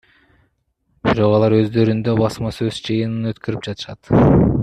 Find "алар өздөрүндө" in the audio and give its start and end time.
1.39-2.17